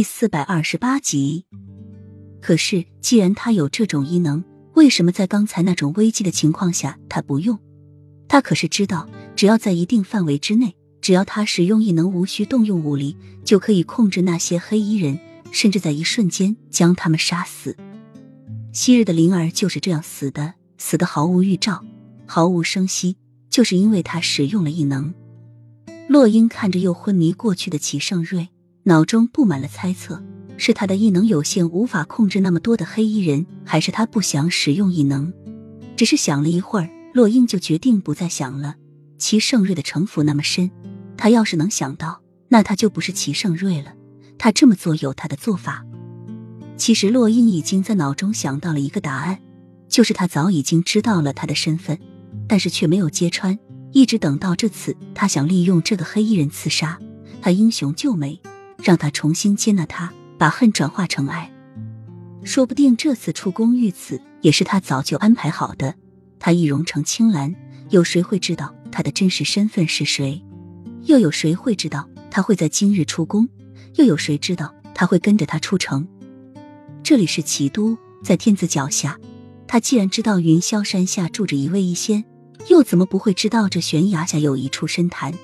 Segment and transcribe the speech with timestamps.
[0.00, 1.44] 第四百二十八集。
[2.40, 4.42] 可是，既然他有这种异能，
[4.72, 7.58] 为什么在刚才那种危机的情况下他不用？
[8.26, 15.20] 他可是知道，只要在一定范围之内，只要他使用异能，无需动用武力，就可以控制那些黑衣人，
[15.52, 17.76] 甚至在一瞬间将他们杀死。
[18.72, 21.84] 昔日的灵儿就是这样死的，死的毫无预兆，
[22.24, 23.18] 毫无声息，
[23.50, 25.12] 就是因为他使用了异能。
[26.08, 28.48] 洛英看着又昏迷过去的齐盛瑞，
[28.90, 30.20] 脑中布满了猜测：
[30.56, 35.32] 是他的异能有限，无法控制那么多的黑衣人，还是他不想使用异能？
[35.96, 38.74] 只是想了一会儿，洛英就决定不再想了。
[39.16, 40.68] 齐盛瑞的城府那么深，
[41.16, 43.92] 他要是能想到，那他就不是齐盛瑞了。
[44.36, 45.84] 他这么做有他的做法。
[46.76, 49.38] 其实洛英已经在脑中想到了一个答案，
[49.88, 51.96] 就是他早已经知道了他的身份，
[52.48, 53.56] 但是却没有揭穿，
[53.92, 56.98] 一直等到这次，他想利用这个黑衣人刺杀
[57.40, 58.42] 他英雄救美，
[58.82, 61.52] 让他重新接纳他，把恨转化成爱。
[62.42, 65.94] 说不定这次出宫遇刺也是他早就安排好的。
[66.38, 67.54] 他易容成青兰，
[67.90, 70.42] 有谁会知道他的真实身份是谁？
[71.04, 73.48] 又有谁会知道他会在今日出宫？
[73.96, 76.08] 又有谁知道他会跟着他出城？
[77.02, 79.18] 这里是齐都，在天子脚下。
[79.66, 82.24] 他既然知道云霄山下住着一位异仙，
[82.68, 85.34] 又怎么不会知道这悬崖下有一处深潭？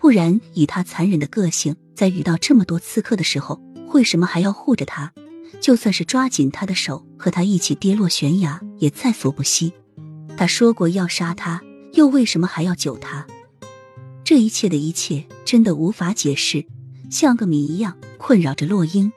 [0.00, 3.60] 不然，以他残忍的个性，在遇到这么多刺客的时候，
[3.92, 5.12] 为什么还要护着他？
[5.60, 9.72] 就算是抓紧他的手，和他一起跌落悬崖，也在所不惜。
[10.36, 11.60] 他说过要杀他，
[11.94, 13.26] 又为什么还要救他？
[14.24, 16.64] 这一切的一切，真的无法解释，
[17.10, 19.12] 像个谜一样困扰着洛英。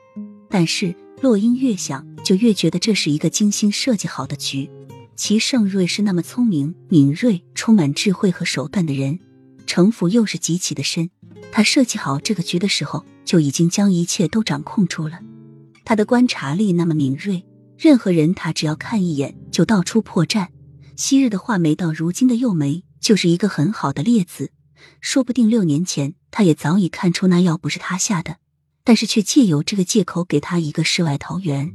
[0.50, 0.96] 但是。
[1.22, 4.68] 洛英越想，就越觉得这是一个精心设计好的局。
[5.16, 9.20] 齐盛瑞是那么聪明、敏锐、充满智慧和手段的人，
[9.72, 11.10] 城府又是极其的深。
[11.50, 15.22] 他设计好这个局的时候，就已经将一切都掌控住了。
[15.86, 17.46] 他的观察力那么敏锐，
[17.78, 20.50] 任何人他只要看一眼就道出破绽。
[20.98, 24.52] 昔日的画眉到如今的幼眉，就是一个很好的例子。
[25.00, 28.36] 说不定六年前，他也早已看出那药不是他下的。
[28.84, 31.74] 但是却借由这个借口给他一个世外桃源。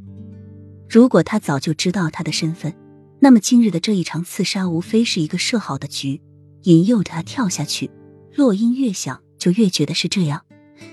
[0.86, 2.76] 如果他早就知道他的身份，
[3.20, 6.20] 那么今日的这一场刺杀无非是一个设好的局，
[6.66, 7.90] 引诱着他跳下去。
[8.34, 10.42] 落音越想就越觉得是这样，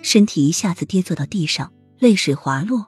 [0.01, 2.87] 身体一下子跌坐到地上，泪水滑落，